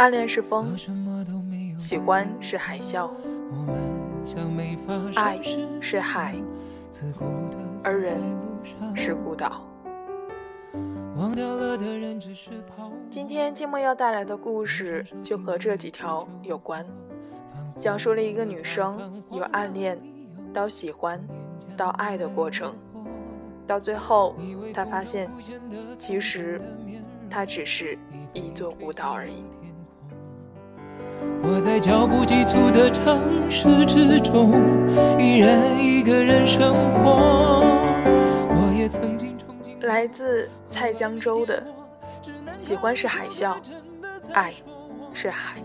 [0.00, 0.74] 暗恋是风，
[1.76, 3.10] 喜欢是海啸，
[5.14, 5.38] 爱
[5.78, 6.34] 是海，
[7.84, 8.18] 而人
[8.94, 9.60] 是孤岛。
[13.10, 16.82] 今天静默要带来的故事就和这几条有关，
[17.74, 20.00] 讲述了一个女生由暗恋
[20.50, 21.22] 到喜欢
[21.76, 22.74] 到爱的过程，
[23.66, 24.34] 到最后
[24.72, 25.30] 她发现，
[25.98, 26.58] 其实
[27.28, 27.98] 她只是
[28.32, 29.44] 一座孤岛而已。
[31.42, 34.62] 我在脚步急促的城市之中，
[35.18, 37.62] 依然一个人生活。
[38.50, 39.86] 我也曾经憧憬。
[39.86, 41.62] 来自蔡江州的，
[42.58, 43.56] 喜欢是海啸，
[44.34, 44.52] 爱
[45.14, 45.56] 是海。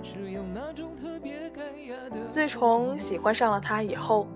[2.32, 4.28] 自从喜欢上了他以后，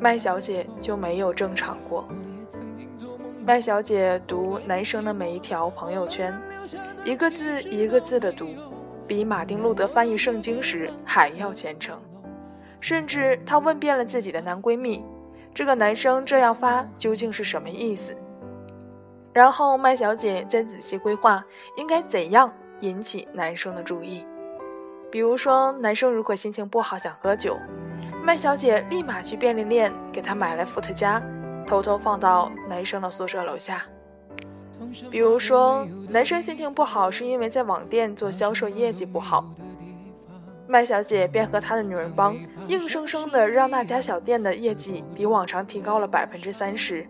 [0.00, 2.08] 麦小姐就没有正常过。
[3.44, 6.34] 麦小姐读男生的每一条朋友圈，
[7.04, 8.48] 一个字一个字的读。
[9.08, 11.98] 比马丁路德翻译圣经时还要虔诚，
[12.78, 15.02] 甚至她问遍了自己的男闺蜜，
[15.54, 18.14] 这个男生这样发究竟是什么意思？
[19.32, 21.42] 然后麦小姐再仔细规划
[21.76, 24.26] 应该怎样引起男生的注意。
[25.10, 27.56] 比如说，男生如果心情不好想喝酒，
[28.22, 31.22] 麦小姐立马去便利店给他买来伏特加，
[31.66, 33.82] 偷偷放到男生的宿舍楼下。
[35.10, 39.44] 比如说，男生心情不好是因为在网店做销售业绩不好，
[40.66, 42.36] 麦小姐便和她的女人帮，
[42.68, 47.06] 硬生生的让那家小店的业绩比往常提高了百分之三十，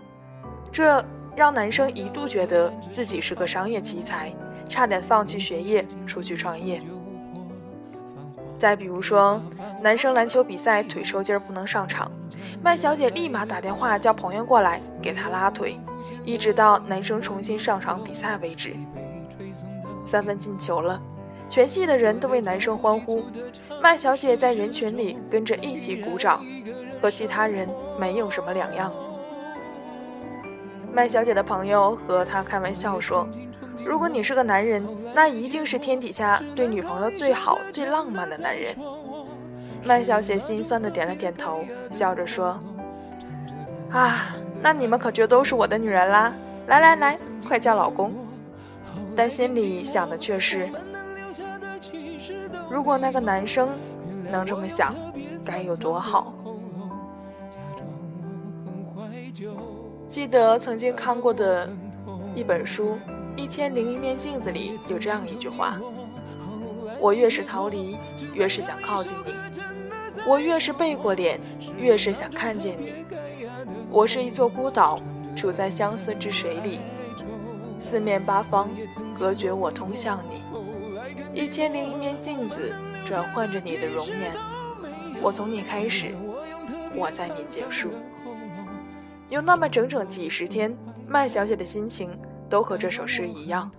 [0.73, 1.05] 这
[1.37, 4.33] 让男生一度觉得自己是个商业奇才，
[4.69, 6.81] 差点放弃学业出去创业。
[8.59, 9.41] 再比如说，
[9.81, 12.11] 男生篮球比赛腿抽筋不能上场，
[12.61, 15.79] 麦小姐立马打电话叫朋友过来给他拉腿。
[16.25, 18.77] 一直到男生重新上场比赛为止，
[20.05, 21.01] 三分进球了，
[21.49, 23.25] 全系的人都为男生欢呼，
[23.83, 26.45] 麦小姐在人群里跟着一起鼓掌，
[27.01, 28.93] 和其他人没有什么两样。
[30.93, 33.27] 麦小姐的朋友和她开玩笑说
[33.87, 34.85] ：“如果你是个男人，
[35.15, 38.75] 那一定是天底下对女朋友最好、最浪漫的男人。”
[39.85, 42.59] 麦小姐心酸的点了点头，笑着说
[43.93, 46.35] ：“啊。”那你们可就都是我的女人啦！
[46.67, 48.13] 来来来，快叫老公！
[49.17, 50.69] 但心里想的却是，
[52.71, 53.69] 如果那个男生
[54.31, 54.95] 能这么想，
[55.45, 56.35] 该有多好。
[60.07, 61.69] 记得曾经看过的
[62.35, 62.99] 一本书
[63.41, 65.79] 《一千零一面镜子》里有这样一句话：
[66.99, 67.97] 我越是逃离，
[68.35, 69.33] 越是想靠近你；
[70.27, 71.41] 我越是背过脸，
[71.79, 72.93] 越是想看见你。
[73.91, 75.01] 我是一座孤岛，
[75.35, 76.79] 处在相思之水里，
[77.81, 78.69] 四面八方
[79.19, 80.43] 隔绝我通向你。
[81.33, 82.73] 一千零一面镜子
[83.07, 84.35] 转换着你的容颜，
[85.23, 86.15] 我从你开始，
[86.95, 87.91] 我在你结束。
[89.31, 90.77] 有那么整整几十天，
[91.07, 92.11] 麦小姐的心情
[92.49, 93.71] 都和这首诗一样。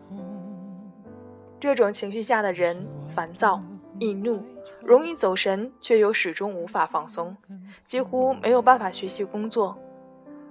[1.59, 3.61] 这种情绪下的人，烦躁、
[3.99, 4.41] 易怒，
[4.83, 7.37] 容易走神，却又始终无法放松，
[7.85, 9.77] 几乎没有办法学习工作。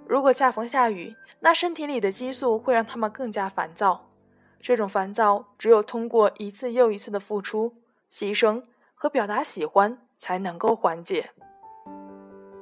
[0.08, 4.06] 如果恰逢下雨，那身体里的激素会让他们更加烦躁。
[4.58, 7.74] 这种烦躁只有通过一次又一次的付出、
[8.10, 8.62] 牺牲
[8.94, 11.30] 和表达喜欢才能够缓解。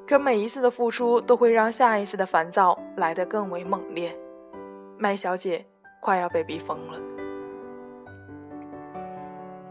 [0.09, 4.15] 可每一次的付出都会让下一次的烦躁来得更为猛烈。
[4.99, 5.65] 麦小姐
[6.01, 7.01] 快要被逼疯了。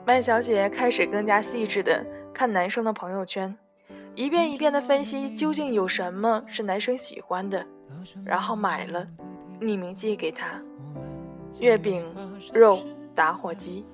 [0.06, 3.58] 麦小姐开始更加细致的看男生的朋友圈。
[4.16, 7.66] 一遍一遍的分析究竟有什么是男生喜欢的，
[8.24, 9.06] 然后买了，
[9.60, 10.62] 匿名寄给他。
[11.60, 12.06] 月饼、
[12.54, 12.80] 肉、
[13.14, 13.86] 打火机，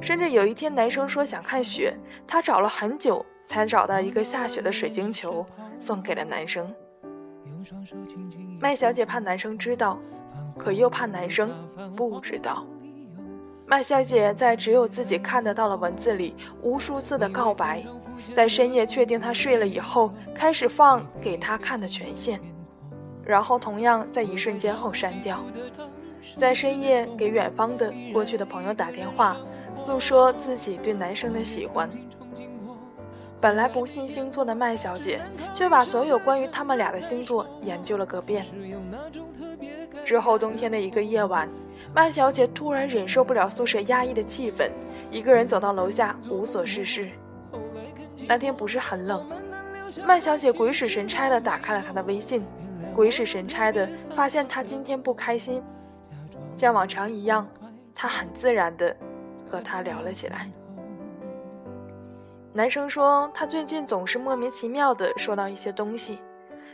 [0.00, 1.96] 甚至有一天男生说想看雪，
[2.26, 5.44] 他找了很久才找到一个下雪的水晶球，
[5.78, 6.70] 送给了男生。
[8.60, 9.98] 麦小姐怕男生知道，
[10.58, 11.50] 可又怕男生
[11.96, 12.66] 不知道。
[13.66, 17.82] 麦小姐在只有自己看得到的文字里无数次的告白，
[18.34, 22.38] 在深夜确定他睡了以后，开始放给他看的权限，
[23.24, 25.42] 然后同样在一瞬间后删掉。
[26.36, 29.36] 在深夜给远方的过去的朋友打电话，
[29.74, 31.88] 诉说自己对男生的喜欢。
[33.40, 35.20] 本来不信星座的麦小姐，
[35.52, 38.44] 却把所有关于他们俩的星座研究了个遍。
[40.04, 41.48] 之后冬天的一个夜晚，
[41.94, 44.68] 麦小姐突然忍受不了宿舍压抑的气氛，
[45.12, 47.08] 一个人走到楼下无所事事。
[48.26, 49.24] 那天不是很冷，
[50.04, 52.44] 麦小姐鬼使神差的打开了他的微信，
[52.92, 55.62] 鬼使神差的发现他今天不开心。
[56.56, 57.46] 像往常一样，
[57.94, 58.96] 他很自然的
[59.48, 60.50] 和他聊了起来。
[62.52, 66.18] 男生说，他最近总是莫名其妙的收到一些东西，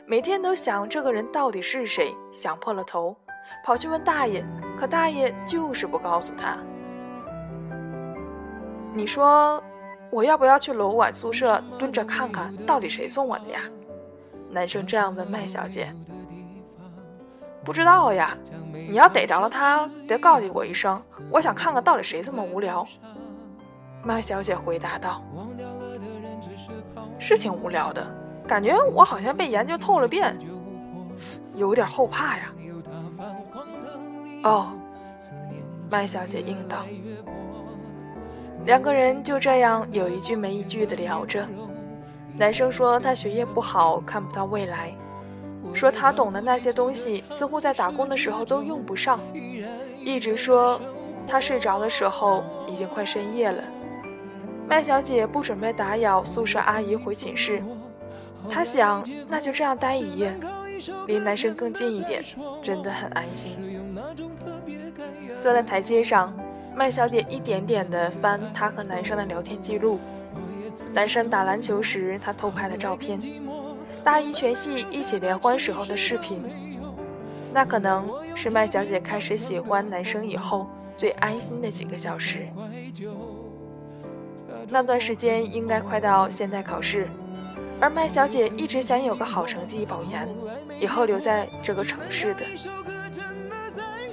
[0.06, 3.14] 每天都想这个人到底是谁，想破了头，
[3.64, 4.44] 跑去问大爷，
[4.78, 6.56] 可大爷就是不告诉他。
[8.92, 9.62] 你说，
[10.10, 13.60] 我要不要去楼管宿舍蹲着看看到底谁送我的呀？
[14.50, 15.92] 男生这样问麦小姐。
[17.62, 18.36] 不知道呀，
[18.72, 21.00] 你要逮着了他，得告诉我一声，
[21.30, 22.86] 我想看看到底谁这么无聊。
[24.02, 25.22] 麦小姐回答道
[27.20, 28.04] ：“是挺无聊的，
[28.48, 30.36] 感觉我好像被研究透了遍，
[31.54, 32.50] 有点后怕呀。”
[34.42, 34.72] 哦，
[35.90, 36.84] 麦小姐应道。
[38.64, 41.46] 两个人就这样有一句没一句的聊着。
[42.36, 44.92] 男生说他学业不好，看不到未来。
[45.74, 49.20] 说他懂的那些东西，似乎在打工的时候都用不上。
[49.98, 50.80] 一直说
[51.26, 53.62] 他睡着的时候已经快深夜了。
[54.66, 57.62] 麦小姐不准备打扰宿舍阿姨回寝室，
[58.48, 60.34] 她想那就这样待一夜，
[61.06, 62.22] 离男生更近一点，
[62.62, 63.58] 真的很安心。
[65.40, 66.32] 坐在台阶上，
[66.76, 69.98] 麦小姐一点点地翻她和男生的聊天记录，
[70.92, 73.18] 男生打篮球时她偷拍的照片。
[74.04, 76.42] 大一全系一起联欢时候的视频，
[77.52, 80.66] 那可能是麦小姐开始喜欢男生以后
[80.96, 82.46] 最安心的几个小时。
[84.68, 87.08] 那段时间应该快到现代考试，
[87.80, 90.28] 而麦小姐一直想有个好成绩保研，
[90.80, 92.44] 以后留在这个城市的。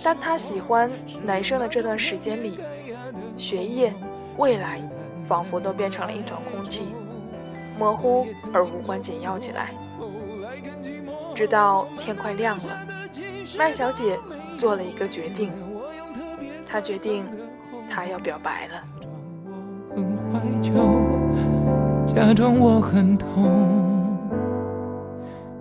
[0.09, 0.89] 但她喜欢
[1.21, 2.57] 男生的这段时间里，
[3.35, 3.93] 学业、
[4.37, 4.79] 未来，
[5.27, 6.85] 仿佛都变成了一团空气。
[7.77, 9.71] 模糊而无关紧要起来，
[11.35, 12.79] 直到天快亮了，
[13.57, 14.17] 麦小姐
[14.57, 15.51] 做了一个决定，
[16.65, 17.25] 她决定，
[17.89, 18.81] 她要表白了。
[22.15, 24.17] 假装我很痛，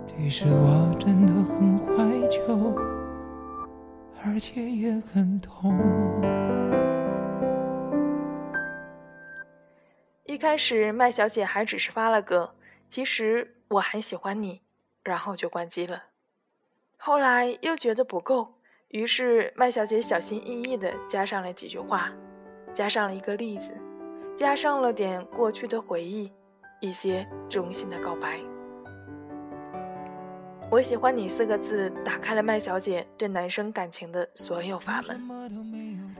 [0.05, 2.73] 其实我真的很怀旧，
[4.27, 5.73] 而且也很痛。
[10.25, 12.53] 一开始，麦小姐还只是发了个
[12.89, 14.61] “其实我很喜欢你”，
[15.01, 16.03] 然后就关机了。
[16.97, 18.55] 后来又觉得不够，
[18.89, 22.11] 于是麦小姐小心翼翼地加上了几句话，
[22.73, 23.71] 加上了一个例子，
[24.35, 26.31] 加上了点过去的回忆，
[26.81, 28.41] 一些衷心的告白。
[30.69, 35.21] 我喜欢你四个字，打开了麦小姐对男生感情的所有阀门。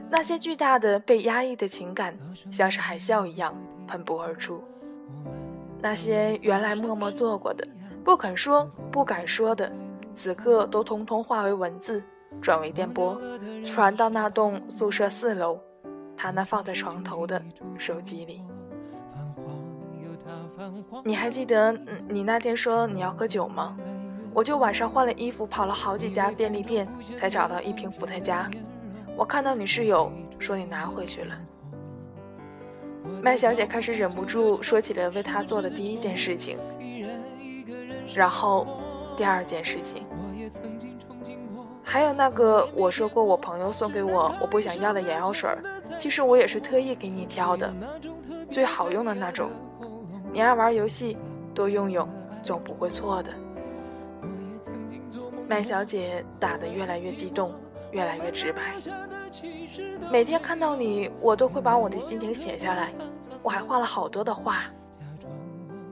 [0.10, 2.18] 那些巨大的被压抑的情感，
[2.50, 3.54] 像是海啸一样
[3.88, 4.64] 喷薄而出。
[5.82, 7.68] 那些原来默默做过的、
[8.06, 9.70] 不肯说、不敢说的，
[10.16, 12.02] 此刻都通通化为文字，
[12.42, 13.20] 转为电波，
[13.66, 15.60] 传到那栋宿舍四楼，
[16.16, 17.42] 他那放在床头的
[17.78, 18.42] 手机里。
[21.04, 21.78] 你还记得
[22.08, 23.78] 你那天说你要喝酒吗？
[24.38, 28.48] 我就晚上换了衣服，跑了好几家便利店，才找到一瓶伏特加。
[29.16, 31.36] 我看到你室友说你拿回去了。
[33.20, 36.60] 麦小姐开始忍不住说起了为他做的第一件事情，
[38.14, 38.68] 然后
[39.16, 40.06] 第二件事情，
[41.84, 45.50] 还有那个我说过我朋友送给我我不想要的眼药水，
[45.98, 47.74] 其实我也是特意给你挑的，
[48.52, 49.50] 最好用的那种。
[50.32, 51.18] 你爱玩游戏，
[51.56, 52.08] 多用用，
[52.44, 53.32] 总不会错的。
[55.48, 57.54] 麦小姐打得越来越激动，
[57.92, 58.62] 越来越直白。
[60.12, 62.92] 每天看到你，我都会把我的心情写下来，
[63.42, 64.64] 我还画了好多的画。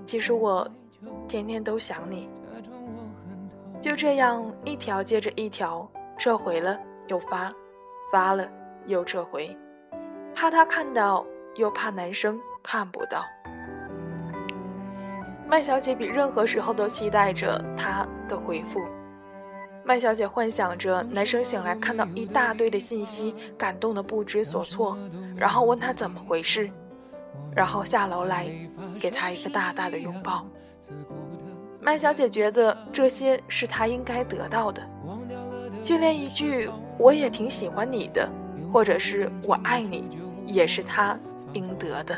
[0.06, 0.68] 其实我
[1.28, 2.30] 天天都想你。
[3.80, 7.54] 就这样一条接着一条，撤回了又发，
[8.12, 8.50] 发了
[8.88, 9.56] 又撤回，
[10.34, 13.24] 怕他看到，又怕男生看不到。
[15.48, 18.82] 麦小姐比任何时候都期待着他的回复。
[19.88, 24.98] 麦小姐幻想着男生醒来看到一大堆的信息，感动的不知所措，
[25.38, 26.68] 然后问他怎么回事，
[27.56, 28.48] 然后下楼来
[29.00, 30.44] 给他一个大大的拥抱。
[31.80, 34.82] 麦小姐觉得这些是她应该得到的，
[35.84, 38.28] 就连一句“我也挺喜欢你的”
[38.74, 40.10] 或者是我爱你，
[40.48, 41.16] 也是她
[41.54, 42.18] 应得的。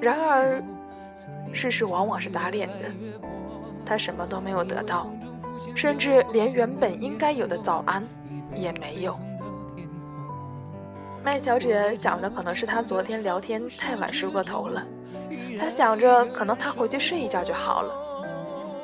[0.00, 0.60] 然而，
[1.52, 2.90] 事实往往是打脸的，
[3.86, 5.08] 她什么都没有得到。
[5.74, 8.06] 甚至连原本应该有的早安
[8.54, 9.14] 也没有。
[11.22, 14.82] 麦小姐想着，可能是她昨天聊天太晚睡过头了。
[15.58, 17.94] 她想着，可能她回去睡一觉就好了。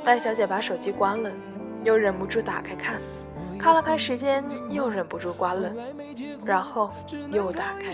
[0.05, 1.31] 麦小姐把手机关了，
[1.83, 3.01] 又忍不住打开看，
[3.59, 5.73] 看了看时间，又忍不住关了，
[6.45, 6.91] 然后
[7.33, 7.93] 又打开。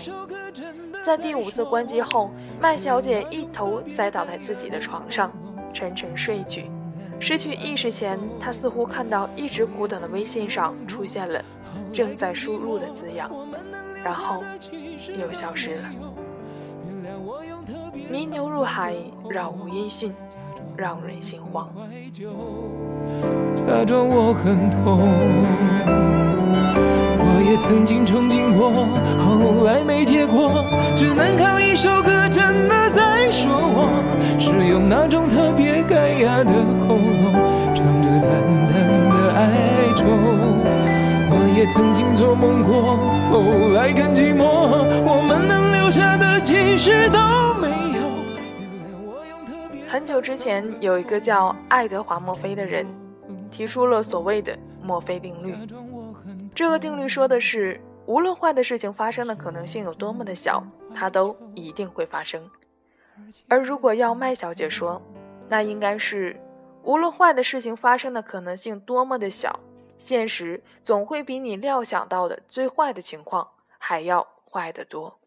[1.03, 5.31] 在第五次关机后，麦小姐一头栽倒在自己的床上，
[5.73, 6.69] 沉沉睡去。
[7.23, 11.41] 失去意识前，他似乎看到一直苦等的微信上出现了
[11.93, 13.31] “正在输入”的字样，
[14.03, 14.43] 然后
[15.17, 15.83] 又消失了。
[18.09, 18.93] 泥牛入海，
[19.29, 20.13] 杳无音讯，
[20.75, 21.69] 让人心慌。
[23.55, 24.99] 假装我很痛，
[27.23, 28.69] 我也曾经憧憬过，
[29.23, 30.61] 后来没结果，
[30.97, 34.03] 只能靠一首歌，真的在说我。
[34.39, 36.51] 是用那种特别干哑的
[36.85, 37.02] 喉咙，
[39.35, 40.07] 爱中。
[41.35, 42.97] 我也曾经做梦过，
[43.31, 44.43] 后来更寂寞。
[45.05, 47.19] 我们能留下的其实都
[47.59, 48.03] 没有。
[49.87, 52.85] 很久之前，有一个叫爱德华·墨菲的人，
[53.49, 55.55] 提出了所谓的墨菲定律。
[56.53, 60.63] 这个定律说的是，无论坏的事情发生的可能性有多么的小，
[60.93, 62.41] 它都一定会发生。
[63.47, 65.01] 而如果要麦小姐说，
[65.49, 66.39] 那应该是，
[66.83, 69.59] 无论坏的事情发生的可能性多么的小，
[69.97, 75.17] 现实总会比你料想到的最坏的情况还要坏得多。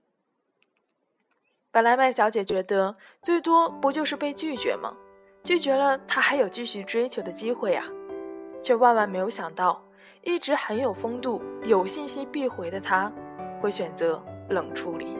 [1.71, 4.95] 本来麦小姐觉得最多不就是被拒绝吗？
[5.43, 7.85] 拒绝了，她还有继续追求的机会啊，
[8.63, 9.83] 却万万没有想到，
[10.23, 13.11] 一直很有风度、有信息必回的他，
[13.61, 15.17] 会选择冷处理。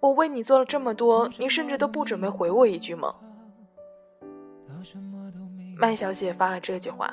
[0.00, 3.14] 我为你做了这么多，你甚至都不准备回我一句吗？
[5.80, 7.10] 麦小姐发了这句话。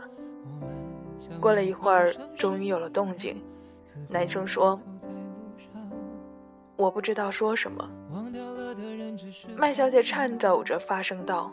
[1.39, 3.41] 过了一会儿，终于有了动静。
[4.09, 4.77] 男生说
[6.75, 7.89] ：“我不知道说什么。”
[9.55, 11.49] 麦小姐颤抖着发声道：“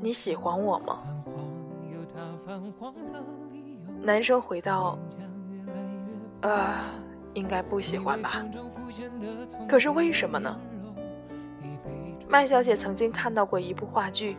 [0.00, 1.02] 你喜欢我吗？”
[4.02, 4.98] 男生回道
[6.40, 6.74] ：“呃。”
[7.32, 8.44] 应该不喜欢吧？
[9.68, 10.58] 可是为什么呢？
[12.28, 14.36] 麦小姐曾经看到过一部话剧，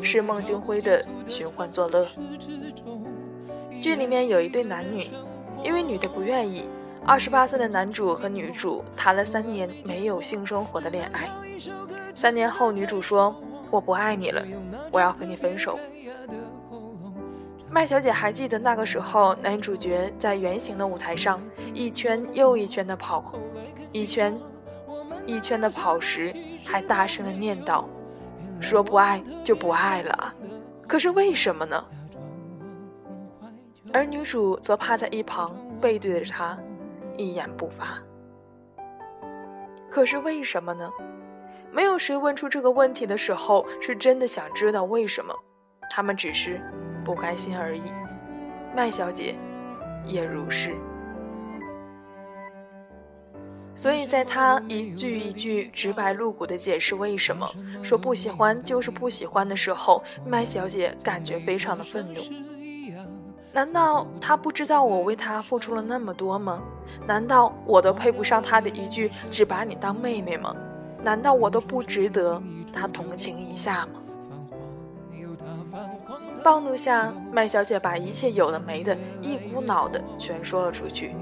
[0.00, 2.04] 是孟京辉的《寻欢作乐》。
[3.82, 5.10] 剧里面有一对男女，
[5.64, 6.64] 因为女的不愿意，
[7.04, 11.28] 二十八岁的男主和女主谈了三年没有性生活的恋爱。
[12.14, 13.34] 三年后，女主说
[13.70, 14.44] ：“我不爱你了，
[14.90, 15.78] 我要和你分手。”
[17.68, 21.40] 麦小姐还记得那个时候，男主角在圆形的舞台上
[21.72, 23.32] 一圈又一圈的跑，
[23.92, 24.38] 一圈
[25.26, 26.34] 一圈的跑时，
[26.64, 27.84] 还大声的念叨
[28.62, 30.34] ：“说不爱就不爱了。”
[30.88, 31.84] 可是为什么呢？
[33.92, 36.56] 而女主则趴在一旁，背对着他，
[37.16, 37.98] 一言不发。
[39.90, 40.90] 可是为什么呢？
[41.70, 45.34] 没有谁问出这个问题的时候，是真的想知道为什么。
[45.90, 46.60] 他们只是。
[47.04, 47.82] 不甘心而已，
[48.76, 49.34] 麦小姐
[50.04, 50.72] 也如是。
[53.74, 57.48] 所以，在他一句一句直白露骨的解释为什么
[57.82, 62.20] 说不喜欢就是不喜欢的时候，麦小姐感觉非常的愤怒。
[63.52, 66.62] 难道他不知道我为他付出了那么多吗？
[67.06, 70.54] 难道我都配不上他的一句只把你当妹妹吗？
[71.02, 72.40] 难道我都不值得
[72.72, 74.00] 他同情一下吗？
[76.44, 81.14] 暴怒下，麦小姐把一切有的没的，一股脑的全说了出去。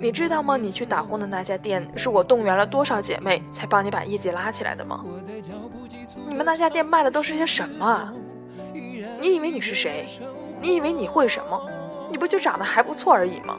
[0.00, 0.56] 你知道吗？
[0.56, 5.04] 你去打工的那家店，是我动员了多少姐妹才帮你把业绩拉起来的吗？
[6.26, 8.12] 你们那家店卖的都是些什么？
[9.20, 10.06] 你以为你是谁？
[10.60, 11.60] 你以为你会什么？
[12.10, 13.56] 你不就长得还不错而已吗？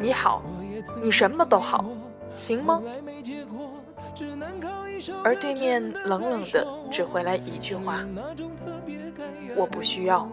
[0.00, 0.42] 你好，
[1.02, 1.84] 你什么都好，
[2.36, 2.80] 行吗？
[5.22, 8.04] 而对面冷冷的只回来一句话
[9.56, 10.28] ：“我不需要。”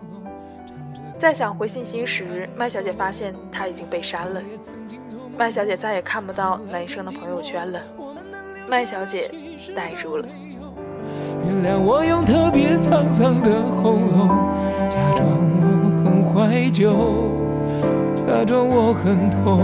[1.17, 4.41] 在想回信息时，麦小姐发现他已经被删了。
[5.38, 7.79] 麦小姐再也看不到男生的朋友圈了。
[8.67, 9.31] 麦小姐
[9.75, 10.27] 呆住了。
[11.43, 14.27] 原谅我用特别沧桑的喉咙，
[14.89, 15.27] 假装
[15.62, 17.31] 我很怀旧，
[18.15, 19.62] 假装我很痛。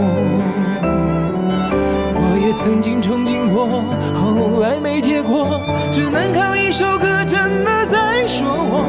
[2.54, 3.66] 曾经憧憬过，
[4.14, 8.86] 后来没结果，只能靠一首歌真的在说我，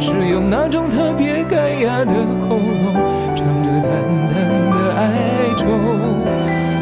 [0.00, 2.14] 是用那种特别干哑的
[2.48, 2.94] 喉咙，
[3.34, 3.90] 唱着淡
[4.30, 4.34] 淡
[4.70, 5.02] 的哀
[5.56, 5.66] 愁。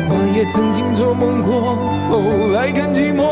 [0.07, 1.77] 我也曾经做梦过，
[2.11, 3.23] 后来更寂寞，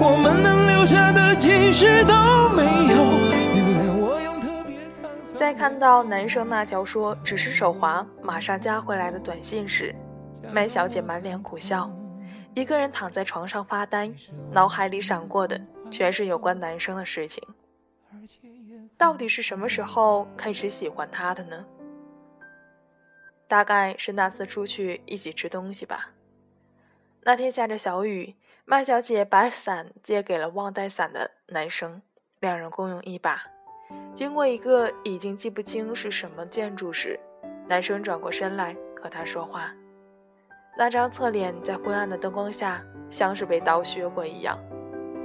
[0.00, 2.14] 我们能留下的其实都
[2.56, 3.00] 没有。
[5.36, 9.94] 在看到男生那条说只是手滑，马上加回来的短信时，
[10.52, 11.90] 麦小姐满脸苦笑。
[12.60, 14.12] 一个人躺在床上发呆，
[14.52, 15.58] 脑海里闪过的
[15.90, 17.42] 全是有关男生的事情。
[18.98, 21.64] 到底是什么时候开始喜欢他的呢？
[23.48, 26.10] 大概是那次出去一起吃东西吧。
[27.22, 28.36] 那天下着小雨，
[28.66, 32.02] 麦小姐把伞借给了忘带伞的男生，
[32.40, 33.42] 两人共用一把。
[34.12, 37.18] 经过一个已经记不清是什么建筑时，
[37.66, 39.74] 男生转过身来和她说话。
[40.76, 44.58] 那张侧脸在昏暗的灯光下，像是被刀削过一样。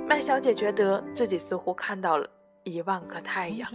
[0.08, 2.28] 麦小姐觉得自己似乎看到了
[2.64, 3.70] 一万个太阳。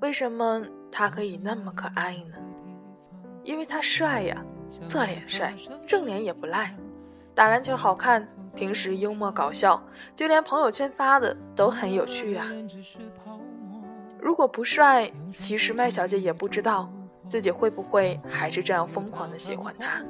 [0.00, 2.36] 为什么他可以那么可爱呢？
[3.44, 4.44] 因为他帅呀，
[4.86, 5.54] 侧脸帅，
[5.86, 6.74] 正脸也不赖，
[7.34, 8.26] 打篮球好看，
[8.56, 9.82] 平时幽默搞笑，
[10.16, 12.46] 就连朋友圈发的都很有趣啊。
[14.18, 16.90] 如果不帅，其实麦小姐也不知道。
[17.30, 20.02] 自己会不会还是这样疯狂的喜欢他？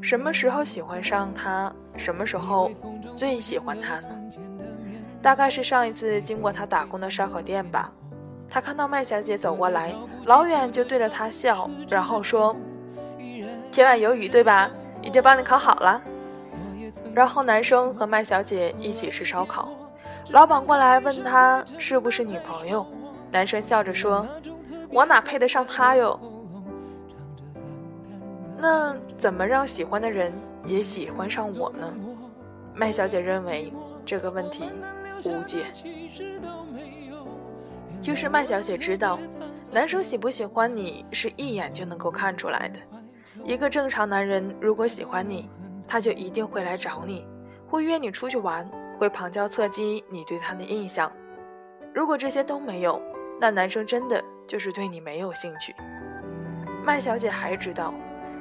[0.00, 1.72] 什么时候喜欢上他？
[1.96, 2.68] 什么时候
[3.14, 4.08] 最喜欢他呢？
[5.22, 7.92] 大概是上一次经过他打工的烧烤店吧。
[8.48, 12.56] 他看到麦小姐走过来，老远就对着他笑，然后说
[13.70, 14.68] ：“铁板鱿鱼对吧？
[15.00, 16.02] 已经帮你烤好了。”
[17.14, 19.68] 然后男生和麦小姐一起吃烧烤，
[20.30, 22.84] 老板过来问他是不是女朋友，
[23.30, 24.26] 男生笑着说。
[24.92, 26.20] 我哪配得上他哟？
[28.58, 30.32] 那怎么让喜欢的人
[30.66, 31.92] 也喜欢上我呢？
[32.74, 33.72] 麦小姐认为
[34.04, 34.64] 这个问题
[35.24, 35.64] 无解。
[38.00, 39.18] 就是麦小姐知道，
[39.70, 42.78] 男生喜不喜欢你是一眼就能够看出来的。
[43.44, 45.48] 一个正常男人如果喜欢你，
[45.88, 47.26] 他就一定会来找你，
[47.66, 51.10] 会约你出去玩，会旁敲侧击你对他的印象。
[51.94, 53.00] 如果这些都没有，
[53.40, 54.22] 那男生真的。
[54.44, 55.74] 就是对你没有兴趣。
[56.84, 57.94] 麦小姐还知道，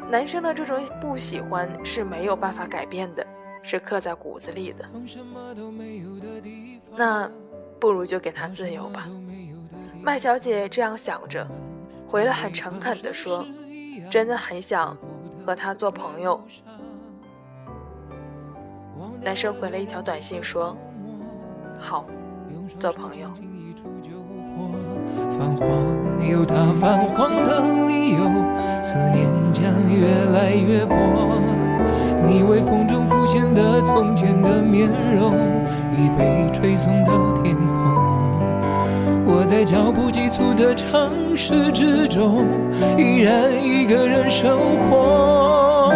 [0.09, 3.25] 男生的这种不喜欢是没有办法改变的，
[3.63, 4.83] 是刻在骨子里的。
[6.97, 7.31] 那
[7.79, 9.07] 不如就给他自由吧。
[10.01, 11.47] 麦小姐这样想着，
[12.05, 13.47] 回了很诚恳地说
[14.11, 14.97] ：“真的很想
[15.45, 16.43] 和他做朋友。”
[19.21, 20.75] 男生回了一条短信说
[21.79, 22.05] ：“好，
[22.77, 23.31] 做朋友。”
[25.41, 25.67] 泛黄
[26.29, 28.19] 有它泛黄的理由，
[28.83, 30.95] 思念将越来越薄。
[32.27, 35.33] 你微风中浮现的从前的面容，
[35.97, 37.65] 已被吹送到天空。
[39.25, 42.45] 我在脚步急促的城市之中，
[42.95, 44.59] 依然一个人生
[44.91, 45.91] 活。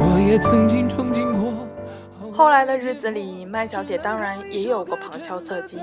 [0.00, 1.03] 我也曾经憧。
[2.44, 5.80] 后来的日子里，麦小姐当然也有过旁敲侧击，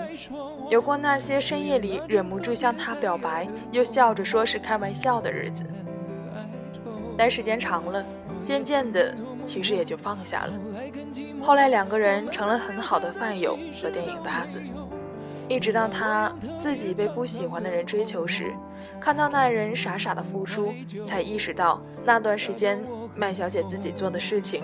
[0.69, 5.63] 有过那些深夜里忍不住向他表白，又笑着说是开玩笑的日子。
[7.17, 8.06] 但时间长了，
[8.43, 9.12] 渐渐的，
[9.43, 10.54] 其实也就放下了。
[11.41, 14.62] 后来两个人成了很好的饭友和电影搭子，
[15.47, 18.54] 一直到他自己被不喜欢的人追求时，
[19.00, 20.71] 看到那人傻傻的付出，
[21.08, 22.80] 才意识到那段时间
[23.15, 24.63] 麦小姐自己做的事情。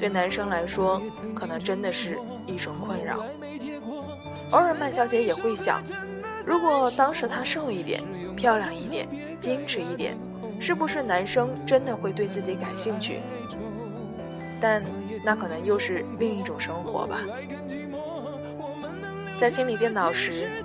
[0.00, 1.00] 对男生来说，
[1.34, 3.22] 可能真的是一种困扰。
[4.52, 5.82] 偶尔，麦小姐也会想，
[6.46, 8.02] 如果当时她瘦一点、
[8.34, 9.06] 漂亮一点、
[9.38, 10.16] 矜持一点，
[10.58, 13.20] 是不是男生真的会对自己感兴趣？
[14.58, 14.82] 但
[15.22, 17.20] 那可能又是另一种生活吧。
[19.38, 20.64] 在清理电脑时，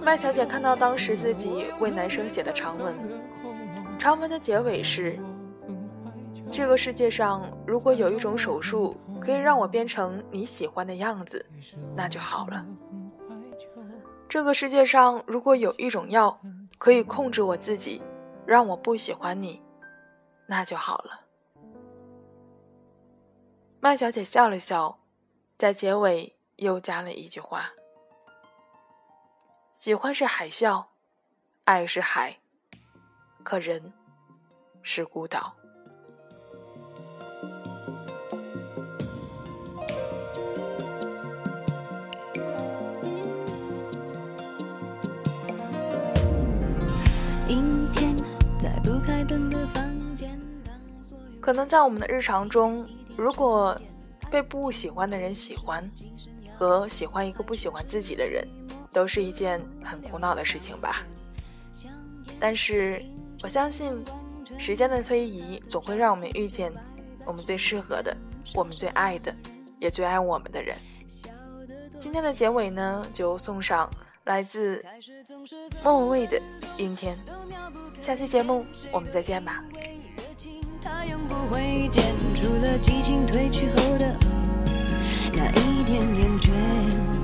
[0.00, 2.94] 麦小姐看到当时自己为男生写的长文，
[3.98, 5.18] 长文的结尾是。
[6.56, 11.44] 这个世界上，如果有一种手术可以让我变成你喜欢的样子，
[11.94, 12.64] 那就好了。
[14.26, 16.40] 这个世界上，如果有一种药
[16.78, 18.00] 可以控制我自己，
[18.46, 19.62] 让我不喜欢你，
[20.46, 21.20] 那就好了。
[23.78, 24.98] 麦小姐笑了笑，
[25.58, 27.70] 在结尾又加了一句话
[29.76, 30.86] ：“喜欢是海啸，
[31.64, 32.38] 爱是海，
[33.42, 33.92] 可人
[34.82, 35.54] 是孤岛。
[51.40, 52.84] 可能在我们的日常中，
[53.16, 53.80] 如果
[54.30, 55.88] 被不喜欢的人喜欢，
[56.58, 58.44] 和喜欢一个不喜欢自己的人，
[58.92, 61.06] 都是一件很苦恼的事情吧。
[62.40, 63.00] 但是
[63.44, 64.04] 我相信，
[64.58, 66.72] 时间的推移总会让我们遇见
[67.24, 68.16] 我们最适合的、
[68.54, 69.32] 我们最爱的，
[69.78, 70.76] 也最爱我们的人。
[71.96, 73.88] 今天的结尾呢，就送上
[74.26, 74.84] 来自
[75.82, 76.36] 莫文蔚的
[76.76, 77.16] 《阴天》。
[78.04, 79.64] 下期节目我们再见吧。
[80.82, 82.02] 他永不会见，
[82.34, 84.16] 除了激情褪去后的
[85.32, 87.15] 那一点点倦。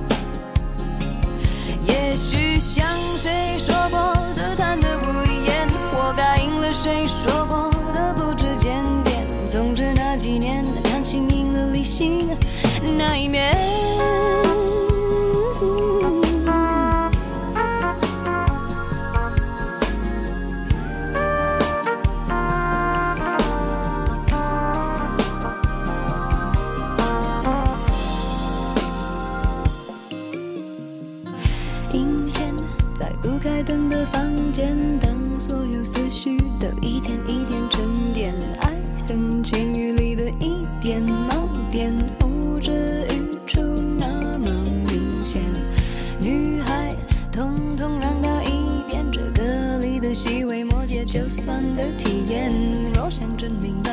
[51.12, 52.50] 就算的体验，
[52.94, 53.92] 若想真明白，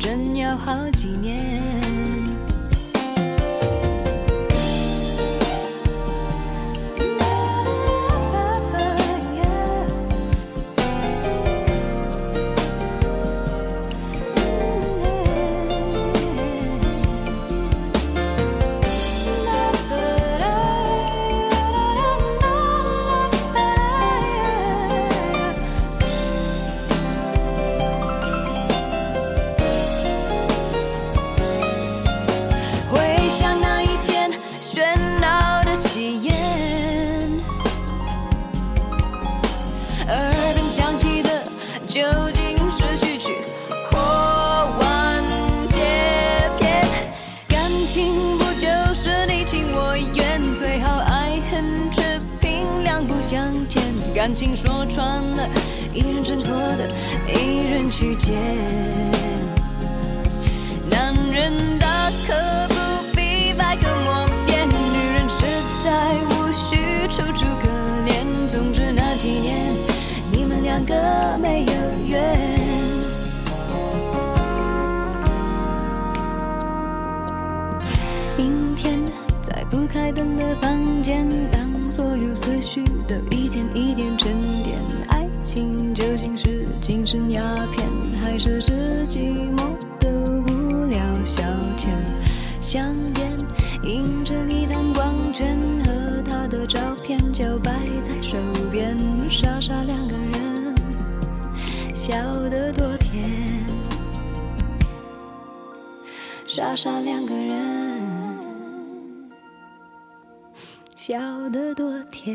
[0.00, 1.81] 真要好几年。
[36.20, 36.34] 言
[40.08, 41.30] 耳边响起的
[41.88, 42.02] 究
[42.34, 43.32] 竟是序曲
[43.90, 43.98] 或
[44.78, 45.22] 完
[45.70, 45.78] 结
[46.58, 46.86] 篇
[47.48, 52.02] 感情不就是你情我愿最好爱恨扯
[52.40, 53.82] 平两不相欠。
[54.14, 55.48] 感情说穿了
[55.94, 56.88] 一人挣脱的
[57.26, 58.34] 一人去捡
[60.90, 61.78] 男人
[70.82, 71.72] 两个没有
[72.08, 72.58] 缘。
[78.36, 79.04] 阴天，
[79.40, 81.51] 在不开灯的房间。
[106.82, 109.30] 傻两个人。
[110.96, 112.34] 笑得多甜。